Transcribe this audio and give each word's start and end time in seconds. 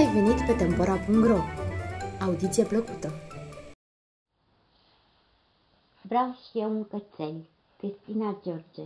ai 0.00 0.12
venit 0.12 0.46
pe 0.46 0.52
Tempora.ro! 0.52 1.38
Audiție 2.20 2.64
plăcută! 2.64 3.08
Vreau 6.02 6.32
și 6.32 6.58
eu 6.58 6.70
un 6.70 6.84
cățel, 6.84 7.34
Cristina 7.76 8.38
George. 8.42 8.82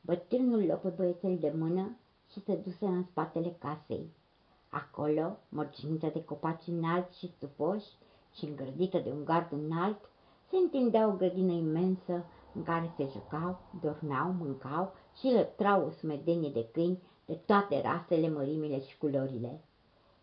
Bătrânul 0.00 0.66
luă 0.66 0.74
pe 0.74 0.88
băiețel 0.88 1.38
de 1.38 1.52
mână 1.58 1.96
și 2.32 2.40
se 2.40 2.54
duse 2.54 2.86
în 2.86 3.04
spatele 3.10 3.56
casei. 3.58 4.10
Acolo, 4.68 5.36
mărginită 5.48 6.10
de 6.12 6.24
copaci 6.24 6.66
înalți 6.66 7.18
și 7.18 7.32
stufoși 7.36 7.88
și 8.34 8.44
îngrădită 8.44 8.98
de 8.98 9.10
un 9.10 9.24
gard 9.24 9.52
înalt, 9.52 10.00
se 10.50 10.56
întindea 10.56 11.08
o 11.08 11.16
grădină 11.16 11.52
imensă 11.52 12.24
în 12.54 12.62
care 12.62 12.92
se 12.96 13.08
jucau, 13.12 13.58
dormeau, 13.82 14.30
mâncau 14.30 14.94
și 15.18 15.32
lătrau 15.32 15.86
o 15.86 15.90
sumedenie 15.90 16.50
de 16.50 16.66
câini 16.72 17.02
de 17.26 17.34
toate 17.46 17.80
rasele, 17.80 18.28
mărimile 18.28 18.80
și 18.80 18.98
culorile. 18.98 19.60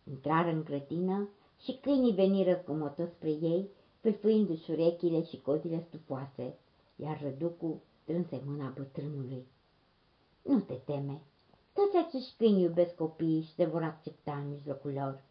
Intrară 0.10 0.50
în 0.50 0.64
grădină 0.64 1.30
și 1.60 1.78
câinii 1.82 2.14
veniră 2.14 2.56
cumotos 2.56 3.10
spre 3.10 3.30
ei, 3.30 3.70
pâlfâindu-și 4.02 4.72
urechile 4.72 5.24
și 5.24 5.42
cozile 5.42 5.86
stufoase, 5.88 6.56
iar 6.96 7.22
răducul 7.22 7.80
strânse 8.02 8.42
mâna 8.46 8.74
bătrânului. 8.78 9.46
Nu 10.42 10.60
te 10.60 10.74
teme, 10.74 11.22
toți 11.74 11.98
acești 11.98 12.34
câini 12.38 12.62
iubesc 12.62 12.96
copiii 12.96 13.42
și 13.42 13.56
te 13.56 13.66
vor 13.66 13.84
accepta 13.84 14.32
în 14.32 14.50
mijlocul 14.50 14.92
lor. 14.92 15.22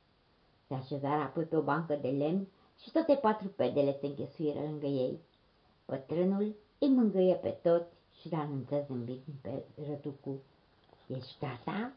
Se 0.67 0.75
așezară 0.75 1.23
apoi 1.23 1.45
pe 1.45 1.57
o 1.57 1.63
bancă 1.63 1.95
de 1.95 2.09
lemn 2.09 2.47
și 2.83 2.91
toate 2.91 3.15
patru 3.15 3.49
pedele 3.49 3.97
se 4.01 4.07
înghesuiră 4.07 4.61
lângă 4.61 4.87
ei. 4.87 5.21
Bătrânul 5.87 6.55
îi 6.79 6.89
mângâie 6.89 7.35
pe 7.35 7.49
toți 7.49 7.93
și 8.21 8.29
le 8.29 8.37
anunță 8.37 8.85
zâmbit 8.87 9.23
pe 9.41 9.63
răducu. 9.89 10.41
Ești 11.07 11.37
gata? 11.41 11.93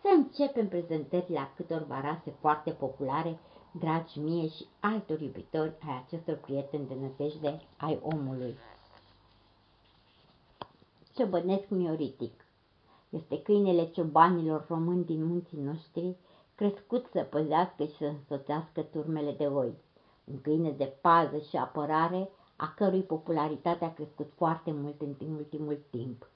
Să 0.00 0.08
începem 0.16 0.68
prezentările 0.68 1.38
la 1.38 1.52
câtorva 1.56 2.00
rase 2.00 2.30
foarte 2.40 2.70
populare, 2.70 3.38
dragi 3.70 4.18
mie 4.18 4.48
și 4.48 4.66
altor 4.80 5.20
iubitori 5.20 5.72
ai 5.86 6.02
acestor 6.04 6.36
prieteni 6.36 6.88
de 6.88 6.94
nădejde 6.94 7.60
ai 7.76 8.00
omului. 8.02 8.56
Ciobănesc 11.14 11.68
mioritic 11.68 12.44
este 13.08 13.42
câinele 13.42 13.90
ciobanilor 13.90 14.66
români 14.68 15.04
din 15.04 15.24
munții 15.24 15.58
noștri, 15.58 16.16
crescut 16.54 17.06
să 17.12 17.22
păzească 17.22 17.84
și 17.84 17.96
să 17.96 18.04
însoțească 18.04 18.82
turmele 18.82 19.32
de 19.32 19.46
oi. 19.46 19.74
Un 20.24 20.40
câine 20.40 20.70
de 20.70 20.84
pază 21.00 21.38
și 21.38 21.56
apărare, 21.56 22.28
a 22.56 22.74
cărui 22.76 23.02
popularitate 23.02 23.84
a 23.84 23.94
crescut 23.94 24.32
foarte 24.36 24.72
mult 24.72 25.00
în 25.00 25.34
ultimul 25.34 25.78
timp. 25.90 26.28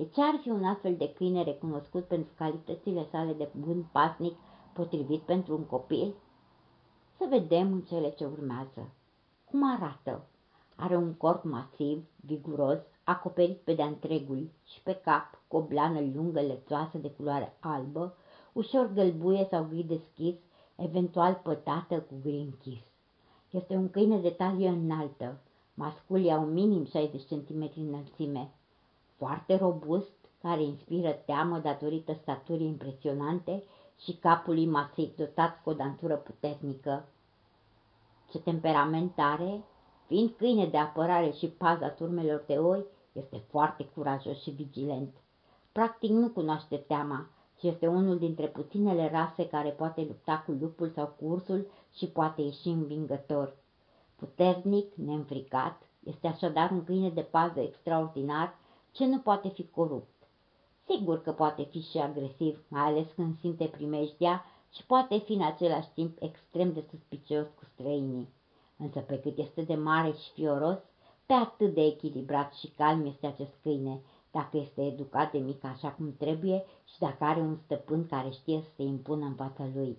De 0.00 0.06
ce 0.06 0.22
ar 0.22 0.38
fi 0.42 0.48
un 0.48 0.64
astfel 0.64 0.96
de 0.96 1.12
câine 1.12 1.42
recunoscut 1.42 2.04
pentru 2.04 2.32
calitățile 2.36 3.06
sale 3.10 3.32
de 3.32 3.48
bun 3.58 3.88
pasnic 3.92 4.36
potrivit 4.72 5.20
pentru 5.20 5.54
un 5.54 5.64
copil? 5.64 6.14
Să 7.16 7.26
vedem 7.28 7.72
în 7.72 7.80
cele 7.80 8.10
ce 8.10 8.24
urmează. 8.24 8.90
Cum 9.44 9.74
arată? 9.74 10.26
Are 10.76 10.96
un 10.96 11.14
corp 11.14 11.44
masiv, 11.44 12.04
viguros, 12.16 12.78
acoperit 13.04 13.56
pe 13.56 13.74
de 13.74 13.82
întregul 13.82 14.50
și 14.64 14.82
pe 14.82 14.94
cap 15.04 15.42
cu 15.48 15.56
o 15.56 15.62
blană 15.62 16.00
lungă 16.14 16.40
lețoasă 16.40 16.98
de 16.98 17.10
culoare 17.10 17.56
albă, 17.60 18.16
ușor 18.52 18.90
gălbuie 18.92 19.46
sau 19.50 19.64
gri 19.64 19.82
deschis, 19.82 20.34
eventual 20.76 21.40
pătată 21.42 22.00
cu 22.00 22.14
gri 22.22 22.38
închis. 22.38 22.82
Este 23.50 23.74
un 23.74 23.90
câine 23.90 24.18
de 24.18 24.30
talie 24.30 24.68
înaltă, 24.68 25.40
masculii 25.74 26.32
au 26.32 26.44
minim 26.44 26.84
60 26.84 27.22
cm 27.22 27.70
înălțime, 27.76 28.54
foarte 29.20 29.56
robust, 29.56 30.12
care 30.42 30.62
inspiră 30.62 31.10
teamă 31.10 31.58
datorită 31.58 32.12
staturii 32.22 32.66
impresionante 32.66 33.62
și 33.98 34.12
capului 34.12 34.66
masiv 34.66 35.16
dotat 35.16 35.62
cu 35.62 35.70
o 35.70 35.72
dantură 35.72 36.14
puternică. 36.16 37.08
Ce 38.30 38.38
temperament 38.38 39.12
are, 39.16 39.62
fiind 40.06 40.30
câine 40.36 40.66
de 40.66 40.76
apărare 40.78 41.30
și 41.30 41.46
paza 41.46 41.88
turmelor 41.88 42.44
de 42.46 42.58
oi, 42.58 42.84
este 43.12 43.42
foarte 43.50 43.84
curajos 43.94 44.42
și 44.42 44.50
vigilent. 44.50 45.14
Practic 45.72 46.10
nu 46.10 46.28
cunoaște 46.28 46.76
teama 46.76 47.26
și 47.58 47.68
este 47.68 47.86
unul 47.86 48.18
dintre 48.18 48.46
puținele 48.46 49.10
rase 49.10 49.48
care 49.48 49.68
poate 49.68 50.00
lupta 50.00 50.42
cu 50.46 50.52
lupul 50.60 50.88
sau 50.88 51.06
cu 51.06 51.24
ursul 51.24 51.66
și 51.94 52.06
poate 52.06 52.42
ieși 52.42 52.68
învingător. 52.68 53.56
Puternic, 54.16 54.94
neînfricat, 54.94 55.82
este 56.04 56.26
așadar 56.26 56.70
un 56.70 56.84
câine 56.84 57.10
de 57.10 57.22
pază 57.22 57.60
extraordinar 57.60 58.58
ce 58.92 59.06
nu 59.06 59.18
poate 59.18 59.48
fi 59.48 59.68
corupt. 59.68 60.28
Sigur 60.86 61.22
că 61.22 61.32
poate 61.32 61.62
fi 61.62 61.80
și 61.80 61.98
agresiv, 61.98 62.64
mai 62.68 62.82
ales 62.82 63.06
când 63.14 63.38
simte 63.38 63.64
primejdea 63.64 64.44
și 64.72 64.86
poate 64.86 65.18
fi 65.18 65.32
în 65.32 65.42
același 65.42 65.88
timp 65.94 66.22
extrem 66.22 66.72
de 66.72 66.84
suspicios 66.90 67.46
cu 67.46 67.64
străinii. 67.72 68.28
Însă 68.76 69.00
pe 69.00 69.20
cât 69.20 69.38
este 69.38 69.62
de 69.62 69.74
mare 69.74 70.12
și 70.12 70.30
fioros, 70.32 70.78
pe 71.26 71.32
atât 71.32 71.74
de 71.74 71.84
echilibrat 71.84 72.52
și 72.52 72.66
calm 72.66 73.06
este 73.06 73.26
acest 73.26 73.54
câine, 73.62 74.00
dacă 74.30 74.56
este 74.56 74.86
educat 74.86 75.32
de 75.32 75.38
mic 75.38 75.64
așa 75.64 75.90
cum 75.90 76.14
trebuie 76.18 76.64
și 76.84 76.98
dacă 76.98 77.24
are 77.24 77.40
un 77.40 77.56
stăpân 77.64 78.06
care 78.06 78.30
știe 78.30 78.60
să 78.60 78.68
se 78.76 78.82
impună 78.82 79.24
în 79.24 79.34
fața 79.34 79.68
lui. 79.74 79.98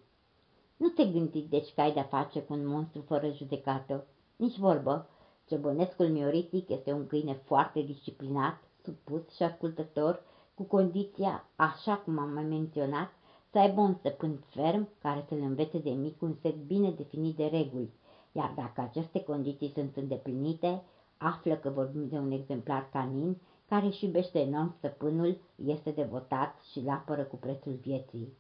Nu 0.78 0.88
te 0.88 1.06
gândi 1.06 1.42
deci 1.42 1.74
că 1.74 1.82
ai 1.82 1.94
de-a 1.94 2.04
face 2.04 2.42
cu 2.42 2.54
un 2.54 2.68
monstru 2.68 3.02
fără 3.02 3.32
judecată, 3.32 4.08
nici 4.36 4.58
vorbă. 4.58 5.08
Ciobănescul 5.48 6.08
mioritic 6.08 6.70
este 6.70 6.92
un 6.92 7.08
câine 7.08 7.34
foarte 7.34 7.82
disciplinat, 7.82 8.64
supus 8.84 9.36
și 9.36 9.44
ascultător, 9.44 10.24
cu 10.54 10.64
condiția, 10.64 11.46
așa 11.56 11.96
cum 11.96 12.20
am 12.20 12.34
mai 12.34 12.44
menționat, 12.44 13.12
să 13.52 13.58
aibă 13.58 13.82
un 13.82 13.94
stăpân 13.94 14.44
ferm 14.50 14.88
care 15.02 15.26
să-l 15.28 15.42
învețe 15.42 15.78
de 15.78 15.90
mic 15.90 16.22
un 16.22 16.36
set 16.42 16.56
bine 16.56 16.92
definit 16.92 17.36
de 17.36 17.46
reguli, 17.46 17.90
iar 18.32 18.54
dacă 18.56 18.82
aceste 18.82 19.24
condiții 19.24 19.72
sunt 19.76 19.96
îndeplinite, 19.96 20.84
află 21.18 21.56
că 21.56 21.70
vorbim 21.70 22.08
de 22.08 22.18
un 22.18 22.32
exemplar 22.32 22.90
canin 22.92 23.38
care 23.68 23.86
își 23.86 24.06
iubește 24.06 24.40
enorm 24.40 24.76
stăpânul, 24.78 25.38
este 25.66 25.92
devotat 25.92 26.60
și 26.72 26.80
îl 26.80 26.90
apără 26.90 27.24
cu 27.24 27.36
prețul 27.36 27.72
vieții. 27.72 28.34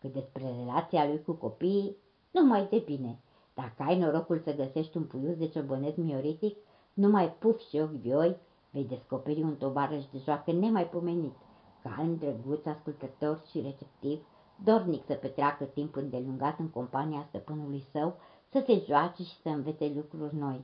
Cât 0.00 0.12
despre 0.12 0.54
relația 0.58 1.06
lui 1.06 1.22
cu 1.22 1.32
copiii, 1.32 1.96
nu 2.30 2.44
mai 2.44 2.66
de 2.70 2.82
bine. 2.84 3.18
Dacă 3.54 3.82
ai 3.82 3.98
norocul 3.98 4.40
să 4.44 4.54
găsești 4.54 4.96
un 4.96 5.04
puiuț 5.04 5.36
de 5.36 5.48
ciobănet 5.48 5.96
mioritic, 5.96 6.56
numai 6.94 7.32
puf 7.32 7.60
și 7.68 7.76
ochi 7.76 7.90
vioi, 7.90 8.36
vei 8.78 8.86
descoperi 8.86 9.42
un 9.42 9.56
tovarăș 9.56 10.04
de 10.12 10.18
joacă 10.24 10.52
nemaipomenit, 10.52 11.34
calm, 11.82 12.16
drăguț, 12.16 12.66
ascultător 12.66 13.42
și 13.50 13.60
receptiv, 13.60 14.26
dornic 14.64 15.04
să 15.06 15.14
petreacă 15.14 15.64
timp 15.64 15.96
îndelungat 15.96 16.58
în 16.58 16.68
compania 16.68 17.26
stăpânului 17.28 17.84
său, 17.92 18.16
să 18.50 18.62
se 18.66 18.82
joace 18.86 19.22
și 19.22 19.40
să 19.42 19.48
învețe 19.48 19.92
lucruri 19.94 20.36
noi. 20.36 20.60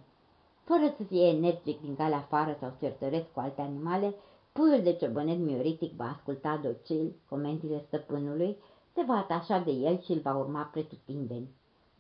Fără 0.65 0.95
să 0.97 1.03
fie 1.03 1.27
energic 1.27 1.81
din 1.81 1.97
calea 1.97 2.17
afară 2.17 2.57
sau 2.61 2.73
certăresc 2.81 3.33
cu 3.33 3.41
alte 3.41 3.61
animale, 3.61 4.15
puiul 4.53 4.83
de 4.83 4.93
ciobănet 4.93 5.39
mioritic 5.39 5.93
va 5.93 6.05
asculta 6.05 6.61
docil 6.63 7.15
comentiile 7.29 7.85
stăpânului, 7.87 8.57
se 8.95 9.03
va 9.07 9.15
atașa 9.15 9.59
de 9.59 9.71
el 9.71 10.01
și 10.01 10.13
îl 10.13 10.21
va 10.21 10.37
urma 10.37 10.63
pretutindeni. 10.63 11.49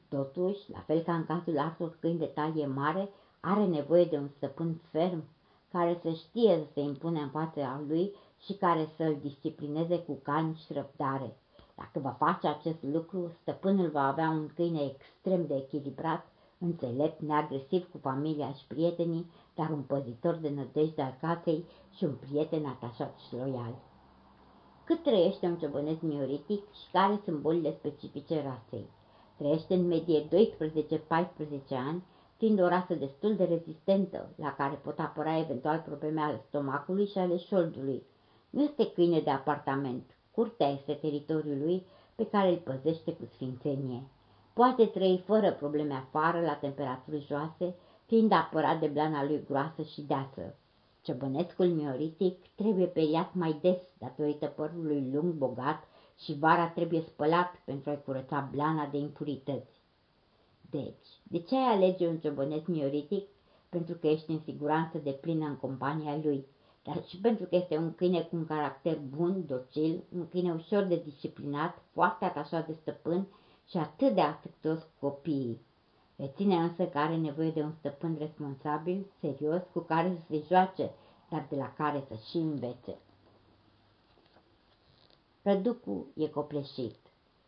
Totuși, 0.08 0.70
la 0.70 0.78
fel 0.78 1.00
ca 1.00 1.14
în 1.14 1.24
cazul 1.24 1.58
altor 1.58 1.96
câini 2.00 2.18
de 2.18 2.24
talie 2.24 2.66
mare, 2.66 3.08
are 3.40 3.66
nevoie 3.66 4.04
de 4.04 4.16
un 4.16 4.28
stăpân 4.28 4.80
ferm, 4.90 5.24
care 5.74 5.98
să 6.02 6.10
știe 6.10 6.56
să 6.58 6.72
se 6.72 6.80
impune 6.80 7.20
în 7.20 7.28
fața 7.28 7.82
lui 7.88 8.14
și 8.44 8.52
care 8.52 8.88
să 8.96 9.02
îl 9.02 9.16
disciplineze 9.22 9.98
cu 9.98 10.18
calm 10.22 10.54
și 10.54 10.72
răbdare. 10.72 11.36
Dacă 11.74 11.98
va 11.98 12.16
face 12.18 12.46
acest 12.46 12.82
lucru, 12.82 13.32
stăpânul 13.40 13.90
va 13.90 14.06
avea 14.06 14.28
un 14.30 14.50
câine 14.54 14.82
extrem 14.82 15.46
de 15.46 15.54
echilibrat, 15.54 16.26
înțelept, 16.58 17.20
neagresiv 17.20 17.90
cu 17.90 17.98
familia 17.98 18.52
și 18.52 18.66
prietenii, 18.66 19.30
dar 19.54 19.70
un 19.70 19.82
păzitor 19.82 20.34
de 20.34 20.48
nădejde 20.48 21.02
al 21.02 21.16
casei 21.20 21.64
și 21.96 22.04
un 22.04 22.14
prieten 22.14 22.66
atașat 22.66 23.18
și 23.28 23.34
loial. 23.34 23.74
Cât 24.84 25.02
trăiește 25.02 25.46
un 25.46 25.56
ciobănet 25.56 26.02
mioritic 26.02 26.72
și 26.72 26.90
care 26.92 27.20
sunt 27.24 27.38
bolile 27.40 27.72
specifice 27.78 28.42
rasei? 28.42 28.86
Trăiește 29.36 29.74
în 29.74 29.86
medie 29.86 30.28
12-14 30.28 30.28
ani, 31.68 32.02
fiind 32.36 32.60
o 32.60 32.68
rasă 32.68 32.94
destul 32.94 33.36
de 33.36 33.44
rezistentă, 33.44 34.28
la 34.36 34.54
care 34.54 34.74
pot 34.74 34.98
apăra 34.98 35.38
eventual 35.38 35.78
probleme 35.78 36.20
ale 36.20 36.42
stomacului 36.48 37.06
și 37.06 37.18
ale 37.18 37.36
șoldului. 37.36 38.02
Nu 38.50 38.62
este 38.62 38.90
câine 38.90 39.20
de 39.20 39.30
apartament, 39.30 40.16
curtea 40.30 40.68
este 40.68 40.92
teritoriul 40.92 41.58
lui 41.58 41.86
pe 42.14 42.26
care 42.26 42.48
îl 42.48 42.56
păzește 42.56 43.12
cu 43.12 43.28
sfințenie. 43.34 44.02
Poate 44.52 44.86
trăi 44.86 45.22
fără 45.26 45.52
probleme 45.52 45.94
afară, 45.94 46.40
la 46.40 46.54
temperaturi 46.54 47.26
joase, 47.26 47.74
fiind 48.06 48.32
apărat 48.32 48.80
de 48.80 48.86
blana 48.86 49.24
lui 49.24 49.44
groasă 49.48 49.82
și 49.82 50.00
deasă. 50.00 50.54
Ciobănescul 51.02 51.66
mioritic 51.66 52.46
trebuie 52.54 52.86
periat 52.86 53.34
mai 53.34 53.58
des 53.60 53.78
datorită 53.98 54.46
părului 54.46 55.10
lung 55.12 55.32
bogat 55.32 55.84
și 56.18 56.38
vara 56.38 56.68
trebuie 56.68 57.00
spălat 57.00 57.62
pentru 57.64 57.90
a-i 57.90 58.02
curăța 58.04 58.48
blana 58.52 58.86
de 58.86 58.96
impurități. 58.98 59.73
Deci, 60.74 61.20
de 61.22 61.38
ce 61.38 61.56
ai 61.56 61.74
alege 61.74 62.06
un 62.06 62.18
ciobănet 62.18 62.66
mioritic? 62.66 63.28
Pentru 63.68 63.94
că 63.94 64.06
ești 64.06 64.30
în 64.30 64.40
siguranță 64.44 64.98
de 64.98 65.10
plină 65.10 65.46
în 65.46 65.56
compania 65.56 66.16
lui, 66.22 66.46
dar 66.82 67.04
și 67.06 67.16
pentru 67.16 67.44
că 67.44 67.56
este 67.56 67.76
un 67.76 67.94
câine 67.94 68.20
cu 68.20 68.36
un 68.36 68.46
caracter 68.46 68.98
bun, 69.16 69.46
docil, 69.46 70.02
un 70.16 70.28
câine 70.28 70.52
ușor 70.52 70.82
de 70.82 71.02
disciplinat, 71.04 71.82
foarte 71.92 72.24
atașat 72.24 72.66
de 72.66 72.72
stăpân 72.72 73.26
și 73.68 73.76
atât 73.76 74.14
de 74.14 74.20
afectuos 74.20 74.78
cu 74.78 75.06
copiii. 75.06 75.60
Reține 76.16 76.54
însă 76.54 76.84
că 76.86 76.98
are 76.98 77.16
nevoie 77.16 77.50
de 77.50 77.62
un 77.62 77.72
stăpân 77.78 78.16
responsabil, 78.18 79.06
serios, 79.20 79.62
cu 79.72 79.80
care 79.80 80.16
să 80.18 80.24
se 80.28 80.44
joace, 80.46 80.90
dar 81.30 81.46
de 81.50 81.56
la 81.56 81.72
care 81.72 82.04
să 82.08 82.14
și 82.30 82.36
învețe. 82.36 82.98
Răducu 85.42 86.06
e 86.14 86.26
copleșit. 86.28 86.96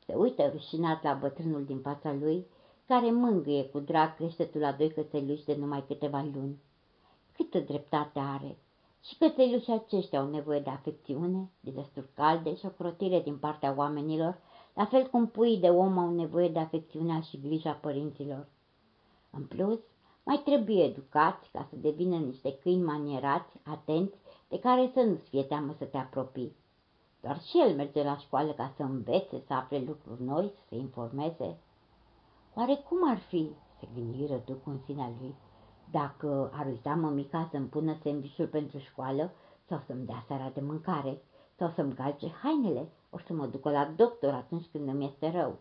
Se 0.06 0.14
uită 0.14 0.50
rușinat 0.52 1.02
la 1.02 1.12
bătrânul 1.14 1.64
din 1.64 1.78
fața 1.78 2.12
lui, 2.12 2.46
care 2.87 3.11
mângâie 3.11 3.65
cu 3.65 3.79
drag 3.79 4.17
creștetul 4.17 4.61
la 4.61 4.73
doi 4.73 4.93
cățeluși 4.93 5.44
de 5.44 5.55
numai 5.55 5.85
câteva 5.87 6.25
luni. 6.35 6.59
Câtă 7.33 7.59
dreptate 7.59 8.19
are! 8.19 8.56
Și 9.03 9.17
cățelușii 9.19 9.73
aceștia 9.73 10.21
au 10.21 10.31
nevoie 10.31 10.61
de 10.61 10.71
afecțiune, 10.71 11.50
de 11.61 11.71
destul 11.71 12.09
calde 12.15 12.55
și 12.55 12.67
o 12.67 12.69
crotire 12.69 13.21
din 13.21 13.37
partea 13.37 13.75
oamenilor, 13.77 14.38
la 14.75 14.85
fel 14.85 15.06
cum 15.06 15.27
puii 15.27 15.59
de 15.59 15.69
om 15.69 15.99
au 15.99 16.15
nevoie 16.15 16.49
de 16.49 16.59
afecțiunea 16.59 17.21
și 17.21 17.41
grija 17.41 17.73
părinților. 17.73 18.47
În 19.31 19.44
plus, 19.44 19.79
mai 20.25 20.43
trebuie 20.44 20.85
educați 20.85 21.50
ca 21.50 21.67
să 21.71 21.77
devină 21.77 22.17
niște 22.17 22.59
câini 22.59 22.83
manierați, 22.83 23.56
atenți, 23.65 24.17
de 24.49 24.59
care 24.59 24.91
să 24.94 25.00
nu-ți 25.00 25.29
fie 25.29 25.43
teamă 25.43 25.75
să 25.79 25.85
te 25.85 25.97
apropii. 25.97 26.56
Doar 27.21 27.41
și 27.41 27.61
el 27.61 27.75
merge 27.75 28.03
la 28.03 28.17
școală 28.17 28.53
ca 28.53 28.73
să 28.77 28.83
învețe, 28.83 29.43
să 29.47 29.53
afle 29.53 29.79
lucruri 29.79 30.23
noi, 30.23 30.53
să 30.55 30.61
se 30.69 30.75
informeze. 30.75 31.59
Oare 32.58 32.75
cum 32.88 33.11
ar 33.11 33.19
fi, 33.19 33.50
se 33.81 33.88
gândi 33.94 34.26
răducul 34.26 34.73
în 34.73 34.79
sinea 34.85 35.12
lui, 35.20 35.35
dacă 35.91 36.50
ar 36.55 36.67
uita 36.67 36.94
mămica 36.94 37.49
să-mi 37.50 37.67
pună 37.67 37.97
sandvișul 38.03 38.47
pentru 38.47 38.79
școală 38.79 39.32
sau 39.69 39.82
să-mi 39.87 40.06
dea 40.06 40.25
seara 40.26 40.50
de 40.55 40.61
mâncare 40.61 41.23
sau 41.56 41.73
să-mi 41.75 41.94
calce 41.94 42.29
hainele 42.43 42.88
ori 43.11 43.25
să 43.26 43.32
mă 43.32 43.47
ducă 43.47 43.70
la 43.70 43.93
doctor 43.97 44.32
atunci 44.32 44.67
când 44.73 44.88
îmi 44.88 45.05
este 45.05 45.31
rău. 45.31 45.58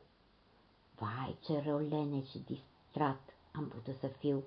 Vai, 0.95 1.38
ce 1.39 1.62
rău 1.65 1.77
lene 1.77 2.24
și 2.24 2.38
distrat 2.38 3.21
am 3.51 3.68
putut 3.68 3.95
să 4.00 4.07
fiu. 4.07 4.44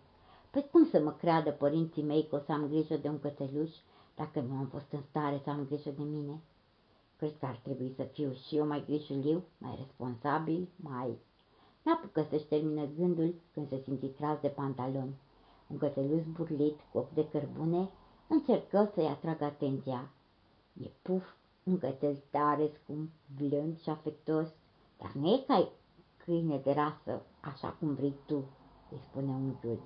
Păi 0.50 0.68
cum 0.70 0.86
să 0.86 1.00
mă 1.00 1.12
creadă 1.12 1.50
părinții 1.50 2.02
mei 2.02 2.26
că 2.26 2.36
o 2.36 2.38
să 2.38 2.52
am 2.52 2.66
grijă 2.66 2.96
de 2.96 3.08
un 3.08 3.20
cățeluș 3.20 3.70
dacă 4.14 4.40
nu 4.40 4.54
am 4.54 4.66
fost 4.66 4.92
în 4.92 5.02
stare 5.08 5.40
să 5.44 5.50
am 5.50 5.64
grijă 5.66 5.90
de 5.90 6.02
mine? 6.02 6.40
Cred 7.16 7.38
că 7.38 7.46
ar 7.46 7.60
trebui 7.62 7.92
să 7.96 8.02
fiu 8.02 8.32
și 8.32 8.56
eu 8.56 8.66
mai 8.66 8.84
grijuliu, 8.86 9.44
mai 9.58 9.74
responsabil, 9.76 10.68
mai... 10.76 11.18
N-apucă 11.88 12.26
să-și 12.30 12.46
termină 12.46 12.88
gândul 12.98 13.34
când 13.52 13.68
se 13.68 13.80
simți 13.84 14.06
tras 14.06 14.40
de 14.40 14.48
pantaloni. 14.48 15.16
Un 15.68 15.78
cățeluș 15.78 16.22
burlit 16.24 16.78
cu 16.92 16.98
ochi 16.98 17.14
de 17.14 17.28
cărbune 17.28 17.90
încercă 18.26 18.90
să-i 18.94 19.06
atragă 19.06 19.44
atenția. 19.44 20.10
E 20.82 20.88
puf, 21.02 21.24
un 21.62 21.78
cățel 21.78 22.22
tare, 22.30 22.70
scump, 22.74 23.10
blând 23.36 23.80
și 23.80 23.88
afectos, 23.88 24.48
dar 24.98 25.12
nu 25.12 25.28
e 25.28 25.44
ca 25.46 25.72
câine 26.16 26.58
de 26.58 26.72
rasă, 26.72 27.22
așa 27.40 27.68
cum 27.68 27.94
vrei 27.94 28.14
tu, 28.26 28.44
îi 28.90 29.00
spune 29.08 29.32
unchiul. 29.32 29.80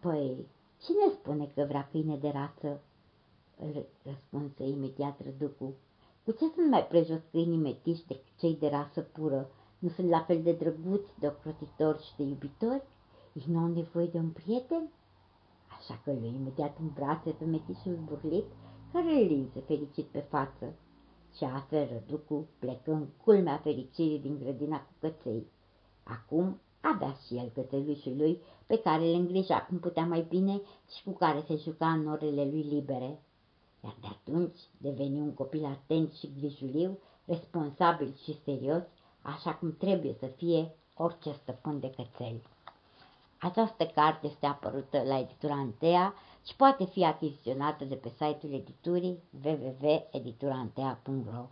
Păi, 0.00 0.46
cine 0.80 1.12
spune 1.12 1.46
că 1.54 1.64
vrea 1.64 1.88
câine 1.90 2.16
de 2.16 2.28
rasă? 2.28 2.80
Îl 3.56 3.86
răspunse 4.02 4.64
imediat 4.64 5.20
răducul. 5.24 5.74
Cu 6.24 6.30
ce 6.30 6.48
sunt 6.54 6.70
mai 6.70 6.86
prejos 6.86 7.20
câinii 7.30 7.58
metiși 7.58 8.06
decât 8.06 8.38
cei 8.38 8.56
de 8.56 8.68
rasă 8.68 9.00
pură? 9.00 9.50
Nu 9.80 9.88
sunt 9.88 10.08
la 10.08 10.20
fel 10.20 10.42
de 10.42 10.52
drăguți, 10.52 11.18
de 11.18 11.26
ocrotitori 11.26 12.02
și 12.02 12.16
de 12.16 12.22
iubitori? 12.22 12.82
Ei 13.32 13.44
nu 13.46 13.58
au 13.58 13.66
nevoie 13.66 14.06
de 14.06 14.18
un 14.18 14.30
prieten? 14.30 14.90
Așa 15.78 16.00
că 16.04 16.12
lui 16.12 16.34
imediat 16.34 16.78
în 16.78 16.88
brațe 16.94 17.30
pe 17.30 17.44
metișul 17.44 17.98
burlit, 18.04 18.44
care 18.92 19.12
îl 19.12 19.26
linse 19.26 19.60
fericit 19.60 20.06
pe 20.06 20.18
față. 20.18 20.74
Și 21.36 21.44
astfel 21.44 21.88
răducul 21.92 22.46
plecă 22.58 22.92
în 22.92 23.06
culmea 23.24 23.56
fericirii 23.56 24.18
din 24.18 24.38
grădina 24.38 24.80
cu 24.80 24.92
căței. 25.00 25.46
Acum 26.02 26.60
avea 26.80 27.16
și 27.26 27.36
el 27.36 27.50
cățelușul 27.54 28.16
lui, 28.16 28.40
pe 28.66 28.78
care 28.78 29.06
îl 29.06 29.14
îngrija 29.14 29.66
cum 29.66 29.78
putea 29.78 30.06
mai 30.06 30.26
bine 30.28 30.60
și 30.96 31.04
cu 31.04 31.10
care 31.10 31.44
se 31.46 31.56
juca 31.56 31.88
în 31.92 32.06
orele 32.06 32.44
lui 32.44 32.62
libere 32.62 33.20
iar 33.84 33.96
de 34.00 34.06
atunci 34.06 34.58
deveni 34.78 35.20
un 35.20 35.34
copil 35.34 35.64
atent 35.64 36.12
și 36.12 36.32
grijuliu, 36.38 36.98
responsabil 37.24 38.14
și 38.22 38.42
serios, 38.44 38.82
așa 39.22 39.54
cum 39.54 39.76
trebuie 39.76 40.14
să 40.18 40.26
fie 40.26 40.74
orice 40.94 41.32
stăpân 41.32 41.80
de 41.80 41.90
cățel. 41.90 42.42
Această 43.40 43.86
carte 43.86 44.26
este 44.26 44.46
apărută 44.46 45.02
la 45.02 45.18
editura 45.18 45.54
Antea 45.54 46.14
și 46.46 46.56
poate 46.56 46.84
fi 46.84 47.04
achiziționată 47.04 47.84
de 47.84 47.94
pe 47.94 48.08
site-ul 48.08 48.52
editurii 48.52 49.22
www.editurantea.ro 49.44 51.48